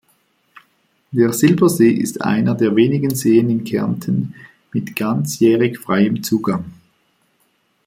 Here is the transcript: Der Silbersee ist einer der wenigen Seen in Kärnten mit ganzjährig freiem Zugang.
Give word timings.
Der 1.11 1.31
Silbersee 1.31 1.91
ist 1.91 2.23
einer 2.23 2.55
der 2.55 2.75
wenigen 2.75 3.13
Seen 3.13 3.51
in 3.51 3.63
Kärnten 3.63 4.33
mit 4.73 4.95
ganzjährig 4.95 5.77
freiem 5.77 6.23
Zugang. 6.23 6.65